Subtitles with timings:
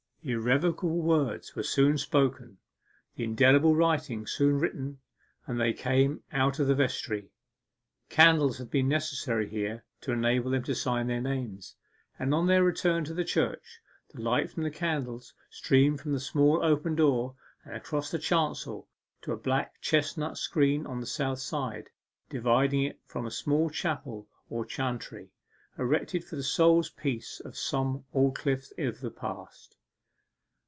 [0.23, 2.59] The irrevocable words were soon spoken
[3.15, 4.99] the indelible writing soon written
[5.47, 7.31] and they came out of the vestry.
[8.07, 11.75] Candles had been necessary here to enable them to sign their names,
[12.19, 13.79] and on their return to the church
[14.13, 18.87] the light from the candles streamed from the small open door, and across the chancel
[19.23, 21.89] to a black chestnut screen on the south side,
[22.29, 25.31] dividing it from a small chapel or chantry,
[25.79, 29.77] erected for the soul's peace of some Aldclyffe of the past.